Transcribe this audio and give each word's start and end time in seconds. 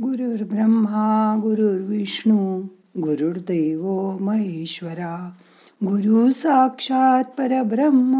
गुरुर्ब्रह्मा 0.00 1.38
गुरुर्विष्णू 1.42 2.62
गुरुर्दैव 2.96 4.18
महेश्वरा 4.18 5.32
गुरु 5.84 6.32
साक्षात 6.32 7.24
परब्रह्म 7.24 8.12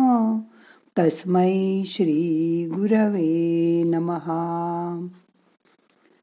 तस्मै 0.98 1.82
श्री 1.86 2.66
गुरवे 2.68 3.82
नमहा 3.82 5.06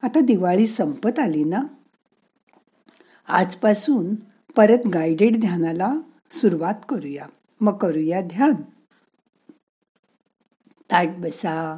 आता 0.03 0.19
दिवाळी 0.19 0.67
संपत 0.67 1.19
आली 1.19 1.43
ना? 1.43 1.63
आजपासून 3.27 4.15
परत 4.55 4.87
गायडेड 4.87 5.39
ध्यानाला 5.39 5.95
सुरुवात 6.31 6.75
करूया. 6.89 7.25
मग 7.61 7.77
करूया 7.77 8.21
ध्यान. 8.21 8.53
ताट 10.91 11.07
बसा 11.17 11.77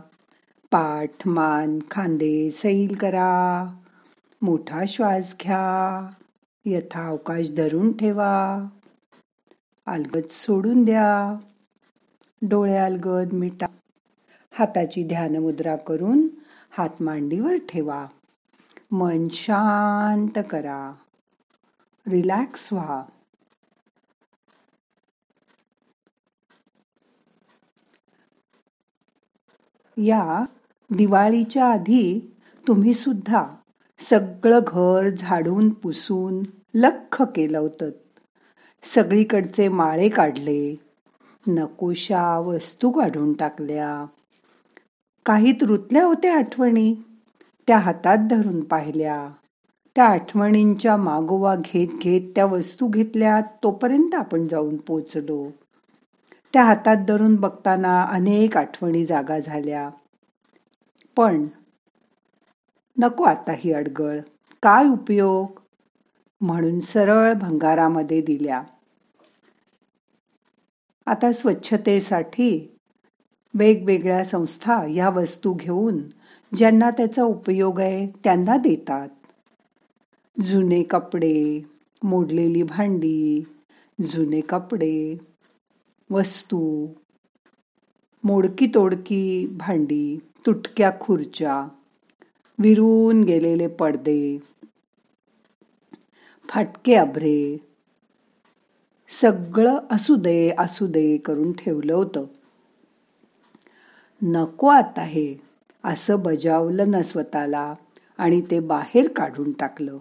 पाठ 0.72 1.28
मान 1.28 1.80
खांदे 1.92 2.52
सैल 2.52 2.96
करा. 2.96 3.66
मोठा 4.42 4.86
श्वास 4.88 5.36
घ्या. 5.42 6.10
यथा 6.66 7.08
अवकाश 7.08 7.50
धरून 7.58 7.98
ठेवा. 7.98 8.60
अलगद 9.86 10.30
सोडून 10.32 10.86
द्या. 10.86 11.38
डोळे 12.42 12.78
अलगद 12.78 13.34
मिटा. 13.34 13.66
हाताची 14.52 15.04
ध्यान 15.04 15.36
मुद्रा 15.36 15.76
करून 15.76 16.28
हात 16.72 17.02
मांडीवर 17.02 17.56
ठेवा. 17.70 18.08
मन 18.92 19.28
शांत 19.30 20.40
करा. 20.50 20.94
रिलॅक्स 22.08 22.74
व्हा. 22.74 23.04
या 29.98 30.46
दिवाळीच्या 30.98 31.66
आधी 31.66 32.36
तुम्ही 32.68 32.94
सुद्धा 32.94 33.46
सगळं 34.10 34.60
घर 34.68 35.10
झाडून 35.10 35.70
पुसून 35.70 36.44
लख 36.74 37.22
केलं 37.22 37.60
होतं. 37.60 37.90
सगळीकडचे 38.84 39.68
माळे 39.68 40.10
काढले 40.10 40.80
नकोशा 41.48 42.38
वस्तू 42.38 42.90
काढून 42.90 43.34
टाकल्या. 43.34 44.06
काही 45.26 45.52
तुरुतल्या 45.52 46.06
होत्या 46.06 46.38
आठवणी 46.38 46.96
त्या 47.68 47.78
हातात 47.78 48.18
धरून 48.18 48.60
पाहिल्या. 48.60 49.30
त्या 49.96 50.06
आठवणींच्या 50.06 50.98
मागोवा 50.98 51.56
घेत 51.56 51.88
घेत 52.02 52.22
त्या 52.36 52.46
वस्तू 52.46 52.88
घेतल्या 52.88 53.42
तोपर्यंत 53.64 54.16
आपण 54.16 54.48
जाऊन 54.48 54.78
पोचलो. 54.78 55.48
त्या 56.54 56.64
हातात 56.64 56.98
धरून 57.08 57.36
बघताना 57.36 58.04
अनेक 58.04 58.58
आठवणी 58.58 59.06
जागा 59.06 59.40
झाल्या. 59.40 59.90
पण 61.16 61.48
नको 62.98 63.24
आता 63.24 63.54
ही 63.56 63.72
अडगळ. 63.72 64.20
काय 64.64 64.88
उपयोग? 64.88 65.60
म्हणून 66.42 66.80
सरळ 66.80 67.34
भंगारामध्ये 67.34 68.22
दिल्या. 68.22 68.64
आता 71.06 71.34
स्वच्छतेसाठी 71.34 72.78
वेगवेगळ्या 73.54 74.26
संस्था 74.26 74.76
ह्या 74.76 75.10
वस्तू 75.10 75.54
घेऊन 75.54 75.98
ज्यांना 76.56 76.90
त्याचा 76.90 77.24
उपयोग 77.24 77.80
आहे 77.80 78.08
त्यांना 78.24 78.58
देतात. 78.58 79.10
जुने 80.42 80.84
कपडे 80.84 81.66
मोडलेली 82.04 82.64
भांडी 82.64 83.44
जुने 84.02 84.42
कपडे 84.42 85.18
वस्तू 86.12 86.88
मोडकी 88.24 88.68
तोडकी 88.76 89.48
भांडी. 89.48 90.20
तुटक्या 90.46 90.92
खुर्च्या 91.02 91.68
विरून 92.60 93.24
गेलेले 93.24 93.68
पडदे 93.68 94.38
फाटके 96.50 96.96
अभ्रे 96.96 97.58
सगळं 99.22 99.80
असू 99.90 100.16
दे 100.16 100.54
असू 100.58 100.88
दे 100.88 101.18
करून 101.18 101.52
ठेवलं 101.52 101.94
होतं. 101.94 102.26
नको 104.22 104.68
आता 104.68 105.02
हे 105.02 105.36
असं 105.84 106.20
बजावलं 106.20 106.92
ना 106.92 107.04
स्वतःला 107.04 107.76
आणि 108.18 108.42
ते 108.42 108.60
बाहेर 108.60 109.08
काढून 109.08 109.52
टाकलं. 109.52 109.98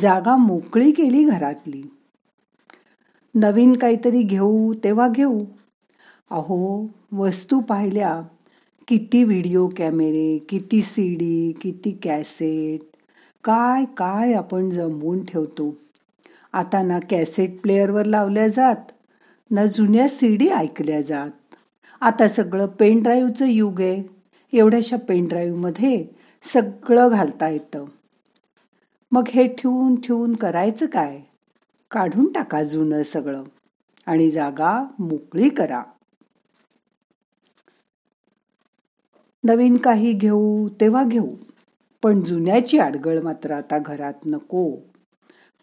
जागा 0.00 0.36
मोकळी 0.36 0.90
केली 0.90 1.24
घरातली. 1.24 1.82
नवीन 3.34 3.72
काहीतरी 3.72 4.22
घेऊ 4.22 4.74
तेव्हा 4.84 5.08
घेऊ. 5.08 5.44
अहो 6.30 6.86
वस्तू 7.12 7.60
पाहिल्या. 7.60 8.22
किती 8.88 9.24
व्हिडिओ 9.24 9.68
कॅमेरे 9.76 10.38
किती 10.48 10.82
सी 10.82 11.14
डी 11.14 11.52
किती 11.62 11.98
कॅसेट? 12.02 12.80
काय 13.44 13.84
काय 13.96 14.32
आपण 14.32 14.70
जमवून 14.70 15.24
ठेवतो? 15.24 15.76
आता 16.52 16.82
ना 16.82 16.98
कॅसेट 17.10 17.60
प्लेअरवर 17.60 18.04
लावल्या 18.04 18.48
जात 18.48 18.92
ना 19.50 19.66
जुन्या 19.66 20.08
सी 20.08 20.36
डी 20.36 20.48
ऐकल्या 20.48 21.02
जात. 21.02 21.30
आता 22.00 22.28
सगळं 22.28 22.66
पेन 22.66 23.00
ड्राईव्हचं 23.02 23.46
युग 23.46 23.80
आहे. 23.80 24.02
एवढ्याशा 24.52 24.96
पेन 24.96 25.26
ड्राईव्हमध्ये 25.26 26.04
सगळं 26.52 27.08
घालता 27.10 27.48
येतं. 27.48 27.84
मग 29.12 29.28
हे 29.28 29.48
ठेवून 29.48 30.00
ठेवून 30.00 30.34
करायचं 30.34 30.86
काय? 30.86 31.20
काढून 31.90 32.32
टाका 32.32 32.62
जुनं 32.62 33.02
सगळं 33.02 33.42
आणि 34.06 34.30
जागा 34.30 34.86
मोकळी 34.98 35.48
करा. 35.48 35.82
नवीन 39.44 39.76
काही 39.76 40.12
घेऊ 40.12 40.68
तेव्हा 40.68 41.04
घेऊ. 41.04 41.34
पण 42.02 42.20
जुन्याची 42.20 42.78
आडगळ 42.78 43.20
मात्र 43.20 43.50
आता 43.50 43.78
घरात 43.78 44.14
नको. 44.26 44.76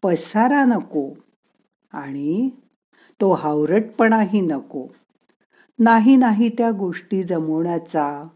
पसारा 0.04 0.66
नको. 0.66 1.10
आणि 1.94 2.50
तो 3.22 3.34
हावरटपणाही 3.34 4.42
नको. 4.42 4.88
नाही 5.80 6.16
नाही 6.16 6.50
त्या 6.50 6.72
गोष्टी 6.72 7.24
जमवण्याचा. 7.24 8.28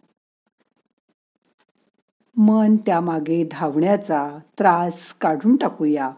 मन 2.38 2.75
त्यामागे 2.75 3.47
धावण्याचा 3.51 4.38
त्रास 4.59 5.13
काढून 5.13 5.56
टाकूया. 5.56 6.12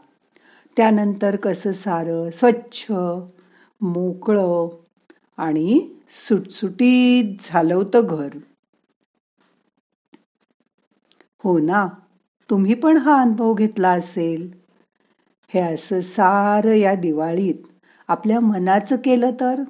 त्यानंतर 0.78 1.36
कसं 1.36 1.72
सारं 1.72 2.30
स्वच्छ 2.30 2.92
मोकळं 3.82 4.70
आणि 5.38 5.90
सुटसुटीत 6.12 7.36
झालं 7.46 7.76
होतं 7.76 8.02
घर. 8.10 8.30
हो 11.44 11.58
ना. 11.60 11.86
तुम्ही 12.50 12.76
पण 12.76 12.98
हा 12.98 13.20
अनुभव 13.22 13.54
घेतला 13.54 13.92
असेल. 13.92 14.50
हे 15.52 15.60
असं 15.60 16.02
सारं 16.02 16.74
या 16.74 16.94
दिवाळीत 16.96 17.68
आपल्या 18.10 18.40
मनाचं 18.40 18.96
केलं 18.96 19.32
तर? 19.32 19.64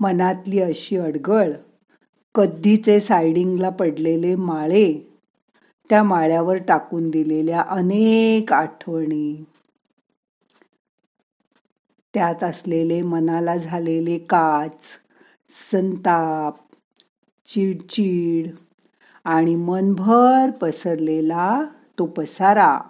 मनातली 0.00 0.60
अशी 0.60 0.96
अडगळ 0.96 1.50
कधीचे 2.34 3.00
सायडिंगला 3.00 3.68
पडलेले 3.70 4.34
माळे 4.36 4.86
त्या 5.90 6.02
माळ्यावर 6.02 6.56
टाकून 6.58 7.10
दिलेल्या 7.10 7.62
अनेक 7.68 8.52
आठवणी. 8.52 9.44
त्यात 12.14 12.44
असलेले 12.44 13.00
मनाला 13.02 13.56
झालेले 13.56 14.18
काच 14.18 14.98
संताप 15.70 16.71
चिडचिड 17.46 18.54
आणि 19.24 19.56
मनभर 19.56 20.50
पसरलेला 20.50 21.64
तो 21.98 22.06
पसारा. 22.06 22.80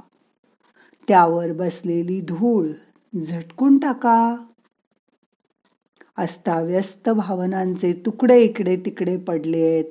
त्यावर 1.08 1.52
बसलेली 1.52 2.20
धूळ 2.20 2.68
झटकून 3.26 3.78
टाका. 3.78 4.36
अस्ताव्यस्त 6.18 7.08
भावनांचे 7.08 7.92
तुकडे 7.92 8.40
इकडे 8.40 8.76
तिकडे 8.76 9.16
पडलेत. 9.16 9.84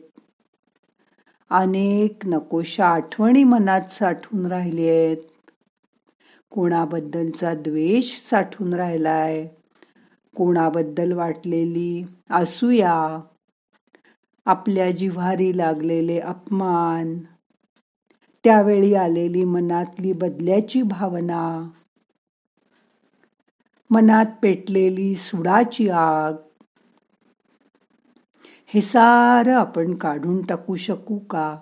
अनेक 1.50 2.18
नकोशा 2.26 2.86
आठवणी 2.86 3.44
मनात 3.44 3.92
साठून 3.92 4.46
राहिली 4.46 4.90
आहेत 4.90 5.18
कोणाबद्दलचा 6.50 7.54
द्वेष 7.54 8.22
साठून 8.22 8.74
राहिलाय? 8.74 9.48
कोणाबद्दल 10.38 11.12
वाटलेली 11.12 12.06
असूया? 12.30 13.20
आपल्या 14.46 14.92
जिव्हारी 14.92 15.58
लागलेले 15.58 16.20
अपमान. 16.20 17.20
त्यावेळी 18.44 18.94
आलेली 18.94 19.44
मनातली 19.44 20.14
बदल्याची 20.14 20.82
भावना. 20.82 21.70
मनात 23.90 24.26
पेटलेली 24.44 25.16
सुडाची 25.16 25.90
आग. 25.90 26.34
हे 28.68 28.82
सारं 28.82 29.54
आपण 29.54 29.94
काढून 29.94 30.42
टाकू 30.42 30.76
शकू 30.76 31.20
का? 31.20 31.58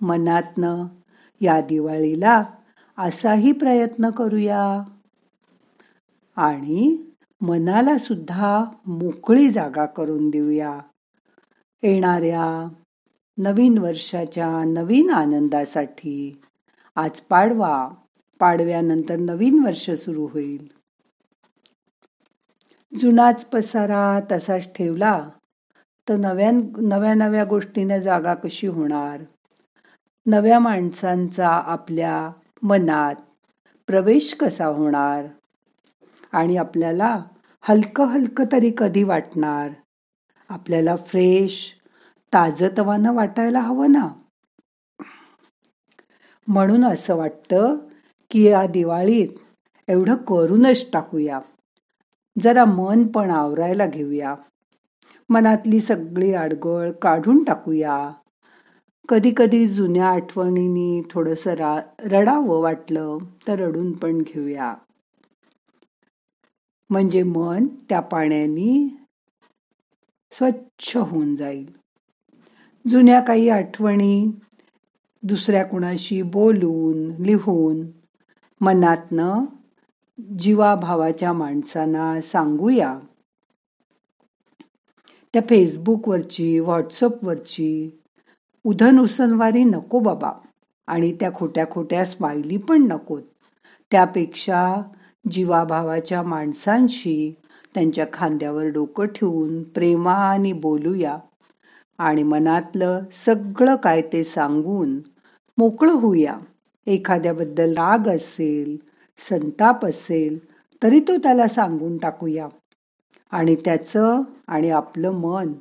मनातनं 0.00 0.86
या 1.40 1.60
दिवाळीला 1.60 2.44
असाही 2.98 3.52
प्रयत्न 3.52 4.10
करूया. 4.10 4.82
आणि 6.36 7.02
मनाला 7.40 7.98
सुद्धा 7.98 8.64
मोकळी 8.86 9.50
जागा 9.50 9.86
करून 9.86 10.30
देऊया. 10.30 10.78
येणाऱ्या 11.82 12.68
नवीन 13.38 13.78
वर्षाच्या 13.78 14.64
नवीन 14.64 15.10
आनंदासाठी 15.10 16.40
आज 16.96 17.20
पाडवा. 17.20 17.88
पाडव्यानंतर 18.40 19.16
नवीन 19.16 19.64
वर्ष 19.64 19.90
सुरू 19.90 20.26
होईल. 20.26 20.68
जुनाच 23.00 23.44
पसारा 23.44 24.20
तसाच 24.32 24.68
ठेवला 24.72 25.28
तर 26.08 26.16
नव्या 26.16 26.50
नव्या 26.80 27.14
नव्या 27.14 27.44
गोष्टीने 27.44 28.00
जागा 28.00 28.34
कशी 28.34 28.66
होणार? 28.66 29.22
नव्या 30.26 30.58
माणसांचा 30.58 31.48
आपल्या 31.48 32.30
मनात 32.62 33.14
प्रवेश 33.86 34.34
कसा 34.34 34.66
होणार? 34.66 35.26
आणि 36.32 36.56
आपल्याला 36.56 37.24
हलकं 37.60 38.04
हलकं 38.04 38.44
तरी 38.52 38.72
कधी 38.78 39.02
वाटणार? 39.02 39.70
आपल्याला 40.50 40.96
फ्रेश 40.96 41.74
ताजतवानं 42.32 43.14
वाटायला 43.14 43.60
हवं 43.60 43.92
ना. 43.92 44.08
म्हणून 46.46 46.84
असं 46.84 47.16
वाटतं 47.16 47.76
की 48.30 48.42
या 48.42 48.66
दिवाळीत 48.66 49.28
एवढं 49.88 50.16
करूनच 50.16 50.90
टाकूया. 50.92 51.40
जरा 52.42 52.64
मन 52.64 53.06
पण 53.06 53.30
आवरायला 53.30 53.86
घेऊया. 53.86 54.34
मनातली 55.28 55.80
सगळी 55.80 56.34
आडगळ 56.34 56.90
काढून 56.90 57.44
टाकूया. 57.44 58.12
कधी 59.08 59.32
कधी 59.36 59.66
जुन्या 59.66 60.06
आठवणींनी 60.06 61.02
थोडस 61.10 61.46
रा 61.46 61.80
रडावं 62.00 62.60
वाटलं 62.60 63.18
तर 63.48 63.58
रडून 63.58 63.92
पण 63.92 64.18
घेऊया. 64.18 64.74
म्हणजे 66.90 67.22
मन 67.22 67.66
त्या 67.66 68.00
पाण्यानी 68.00 68.96
स्वच्छ 70.32 70.96
होऊन 70.96 71.36
जाईल. 71.36 71.76
जुन्या 72.86 73.20
काही 73.20 73.48
आठवणी 73.48 74.26
दुसऱ्या 75.22 75.64
कुणाशी 75.64 76.22
बोलून 76.22 77.22
लिहून 77.22 77.86
मनातनं 78.60 79.44
जीवाभावाच्या 80.38 81.32
माणसांना 81.32 82.20
सांगूया. 82.20 82.98
त्या 85.32 85.42
फेसबुकवरची 85.42 86.58
व्हॉट्सअपवरची 86.58 88.00
उधनउसनवारी 88.64 89.64
नको 89.64 89.98
बाबा 89.98 90.32
आणि 90.86 91.16
त्या 91.20 91.32
खोट्या 91.34 91.70
खोट्या 91.70 92.04
स्माइली 92.04 92.56
पण 92.56 92.82
नकोत. 92.82 93.22
त्यापेक्षा 93.90 94.82
जीवाभावाच्या 95.30 96.22
माणसांशी 96.22 97.34
त्यांच्या 97.74 98.06
खांद्यावर 98.12 98.64
डोकं 98.64 99.06
ठेवून 99.06 99.62
प्रेमाने 99.62 100.52
बोलूया. 100.52 101.18
आणि 101.98 102.22
मनातलं 102.22 103.00
सगळं 103.26 103.76
काय 103.76 104.02
ते 104.02 104.24
सांगून 104.24 104.98
मोकळं 105.58 105.92
होऊया. 105.92 106.38
एखाद्याबद्दल 106.86 107.70
राग 107.70 108.08
असेल 108.08 108.76
संताप 109.18 109.86
असेल 109.86 110.38
तरी 110.82 111.00
तो 111.00 111.16
त्याला 111.16 111.48
सांगून 111.48 111.98
टाकूया. 111.98 112.48
आणि 113.30 113.54
त्याचं 113.54 114.22
आणि 114.46 114.70
आपलं 114.70 115.10
मन 115.10 115.52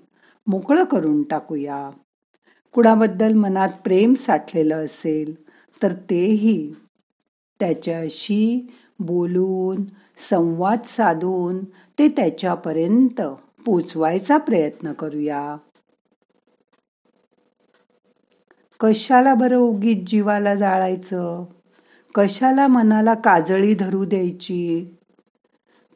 मोकळं 0.47 0.83
करून 0.83 1.23
टाकूया. 1.23 1.89
कुणाबद्दल 2.73 3.33
मनात 3.33 3.69
प्रेम 3.83 4.13
साठलेलं 4.13 4.85
असेल 4.85 5.35
तर 5.83 5.93
तेही 6.09 6.73
त्याच्याशी 7.59 8.67
बोलून 8.99 9.83
संवाद 10.19 10.79
साधून 10.85 11.63
ते 11.99 12.07
त्याच्यापर्यंत 12.07 13.21
पोचवायचा 13.65 14.37
प्रयत्न 14.37 14.93
करूया. 14.93 15.57
कशाला 18.79 19.33
बरं 19.33 19.57
उगीच 19.57 20.09
जीवाला 20.09 20.55
जाळायचं? 20.55 21.45
कशाला 22.15 22.67
मनाला 22.67 23.13
काजळी 23.13 23.73
धरू 23.73 24.05
द्यायची? 24.05 24.85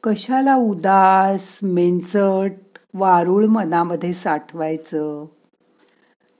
कशाला 0.02 0.54
उदास 0.54 1.58
मेंचट 1.62 2.78
वारुळ 2.94 3.44
मनामध्ये 3.44 4.12
साठवायचं? 4.12 5.24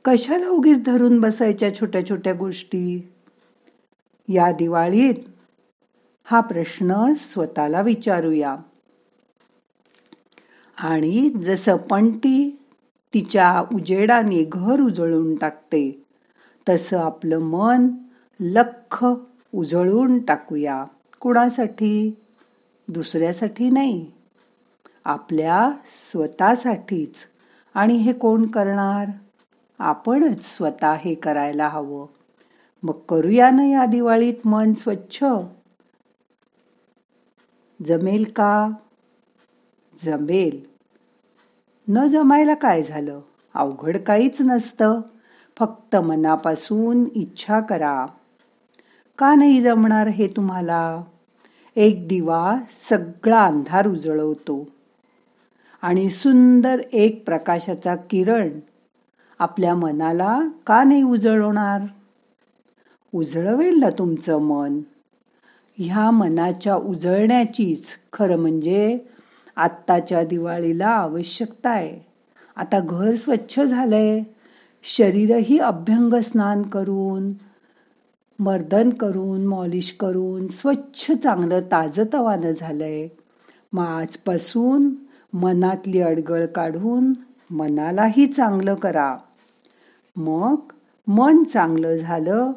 कशाला 0.04 0.48
उगीच 0.48 0.84
धरून 0.84 1.20
बसायच्या 1.20 1.74
छोट्या 1.74 2.08
छोट्या 2.08 2.32
गोष्टी? 2.32 3.12
या 4.28 4.52
दिवाळीत 4.52 5.14
हा 6.26 6.40
प्रश्न 6.40 7.12
स्वतःला 7.16 7.80
विचारूया. 7.80 8.56
आणि 10.78 11.30
जसं 11.30 11.76
पणती 11.76 12.62
तिच्या 13.14 13.64
उजेडाने 13.74 14.44
घर 14.44 14.80
उजळून 14.80 15.34
टाकते 15.34 16.04
तसं 16.68 16.98
आपलं 16.98 17.38
मन 17.38 17.88
लख 18.40 19.06
उजळून 19.54 20.24
टाकूया. 20.24 20.84
कुणासाठी? 21.20 22.16
दुसऱ्यासाठी 22.88 23.70
नाही. 23.70 24.10
आपल्या 25.04 25.70
स्वतःसाठीच. 26.10 27.14
आणि 27.74 27.94
हे 27.94 28.12
कोण 28.12 28.46
करणार? 28.46 29.06
आपणच 29.78 30.44
स्वतः 30.44 30.94
हे 30.94 31.14
करायला 31.14 31.68
हवं. 31.68 32.06
मग 32.82 32.98
करूया 33.08 33.50
ना 33.50 33.64
या 33.64 33.84
दिवाळीत 33.84 34.46
मन 34.46 34.72
स्वच्छ? 34.72 35.24
जमेल 37.82 38.24
का? 38.36 38.68
जमेल. 40.04 40.64
न 41.88 42.06
जमायला 42.06 42.54
काय 42.54 42.82
झालं? 42.82 43.20
अवघड 43.54 43.96
काहीच 43.96 44.36
नसतं. 44.40 45.00
फक्त 45.58 45.96
मनापासून 45.96 47.04
इच्छा 47.14 47.60
करा. 47.60 48.06
का 49.18 49.34
नाही 49.34 49.62
जमणार 49.62 50.08
हे 50.08 50.26
तुम्हाला? 50.26 51.02
एक 51.76 52.08
दिवा 52.08 52.56
सगळा 52.88 53.44
अंधार 53.44 53.86
उजळवतो. 53.86 54.68
आणि 55.82 56.10
सुंदर 56.10 56.80
एक 56.92 57.24
प्रकाशाचा 57.24 57.96
किरण 57.96 58.48
आपल्या 59.38 59.74
मनाला 59.74 60.40
का 60.66 60.84
नाही 60.84 61.02
उजळवणार? 61.02 61.80
उजळवेल 63.14 63.78
ना 63.78 63.90
तुमचं 63.90 64.38
मन? 64.38 64.80
ह्या 65.76 66.10
मनाच्या 66.10 66.76
उजळण्याचीच 66.76 67.84
खरं 68.12 68.36
म्हणजे 68.36 68.98
आत्ताच्या 69.56 70.24
दिवाळीला 70.24 70.86
आवश्यकता 70.86 71.70
आहे. 71.70 72.06
आता 72.56 72.80
घर 72.80 73.14
स्वच्छ 73.14 73.60
झालंय. 73.60 74.22
शरीरही 74.82 75.58
अभ्यंग 75.58 76.14
स्नान 76.14 76.62
करून 76.62 77.32
मर्दन 78.38 78.90
करून 78.90 79.46
मॉलिश 79.46 79.96
करून 80.00 80.48
स्वच्छ 80.48 81.12
चांगलं 81.12 81.60
ताजतवानं 81.60 82.52
झालंय. 82.60 83.08
मग 83.72 83.84
आजपासून 83.84 84.94
मनातली 85.32 86.00
अडगळ 86.00 86.46
काढून 86.46 87.12
मनालाही 87.50 88.26
चांगलं 88.26 88.74
करा. 88.74 89.16
मग 90.16 90.56
मन 91.06 91.42
चांगलं 91.42 91.96
झालं 91.96 92.52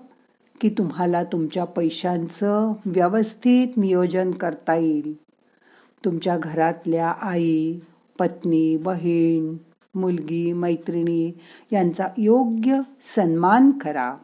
की 0.61 0.69
तुम्हाला 0.69 1.23
तुमच्या 1.23 1.65
पैशांचं 1.65 2.73
व्यवस्थित 2.85 3.67
नियोजन 3.77 4.31
करता 4.31 4.75
येईल. 4.75 5.13
तुमच्या 6.05 6.37
घरातल्या 6.37 7.07
आई 7.09 7.79
पत्नी 8.19 8.77
बहीण 8.77 9.57
मुलगी 9.95 10.53
मैत्रिणी 10.53 11.39
यांचा 11.71 12.07
योग्य 12.17 12.79
सन्मान 13.01 13.71
करा. 13.71 14.15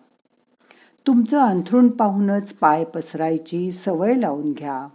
तुमचं 1.08 1.40
अंथरूण 1.40 1.88
पाहूनच 1.88 2.54
पाय 2.54 2.84
पसरायची 2.84 3.72
सवय 3.72 4.14
लावून 4.14 4.52
घ्या. 4.52 4.88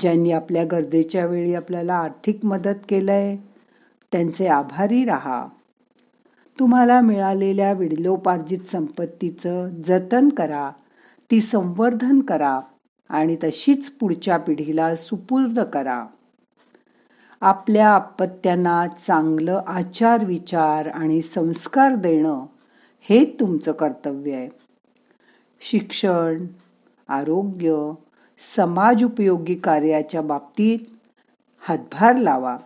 ज्यांनी 0.00 0.32
आपल्या 0.32 0.64
गरजेच्या 0.64 1.26
वेळी 1.26 1.54
आपल्याला 1.54 1.94
आर्थिक 1.94 2.44
मदत 2.44 2.78
केलंय 2.88 3.36
त्यांचे 4.12 4.46
आभारी 4.46 5.04
राहा. 5.04 5.46
तुम्हाला 6.58 7.00
मिळालेल्या 7.00 7.72
विडलोपार्जित 7.72 8.58
संपत्तीचं 8.58 9.68
जतन 9.68 10.28
करा 10.28 10.70
ती 11.30 11.40
संवर्धन 11.40 12.20
करा 12.20 12.60
आणि 13.08 13.36
तशीच 13.44 13.90
पुढच्या 13.90 14.36
पिढीला 14.36 14.96
सुपूर्द 14.96 15.60
करा. 15.60 16.06
आपल्या 17.40 17.88
आपत्त्यांना 17.88 18.86
चांगलं 18.86 19.62
आचार 19.66 20.24
विचार 20.24 20.86
आणि 20.86 21.22
संस्कार 21.22 21.94
देणं 21.94 22.46
हे 23.00 23.24
तुमचं 23.40 23.72
कर्तव्य 23.72 24.34
आहे. 24.34 24.48
शिक्षण 25.60 26.46
आरोग्य 27.08 27.90
समाज 28.56 29.04
उपयोगी 29.04 29.54
कार्याच्या 29.54 30.20
बाबतीत 30.20 30.78
हातभार 31.60 32.16
लावा. 32.16 32.56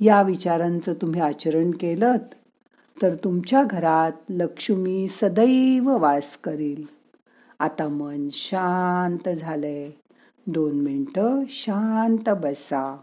या 0.00 0.22
विचारांचं 0.22 0.94
तुम्ही 0.94 1.20
आचरण 1.20 1.70
केलं 1.70 2.16
तर 3.02 3.14
तुमच्या 3.14 3.64
घरात 3.64 4.12
लक्ष्मी 4.30 5.08
सदैव 5.08 5.96
वास 5.96 6.36
करील. 6.36 6.84
आता 7.58 7.88
मन 7.88 8.28
शांत 8.32 9.28
झालंय. 9.28 9.90
दोन 10.46 10.80
मिनटं 10.80 11.42
शांत 11.48 12.28
बसा. 12.28 12.96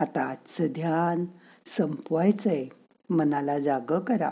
आता 0.00 0.22
आजचं 0.22 0.66
ध्यान 0.66 1.24
संपवायचंय. 1.66 2.66
मनाला 3.10 3.58
जाग 3.58 4.00
करा. 4.00 4.30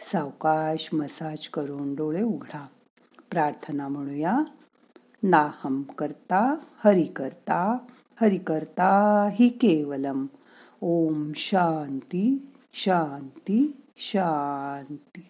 सावकाश 0.00 0.88
मसाज 0.92 1.48
करून 1.48 1.94
डोळे 1.94 2.22
उघडा. 2.22 2.66
प्रार्थना 3.30 3.88
म्हणूया. 3.88 4.38
नाहम 5.22 5.82
करता 5.82 6.56
हरि 6.84 7.04
करता 7.04 7.78
हरि 8.20 8.38
करता 8.38 8.88
हि 9.32 9.48
केवलम. 9.48 10.26
ओम 10.80 11.32
शांती 11.34 12.52
शांती 12.74 13.80
शांती. 13.96 15.28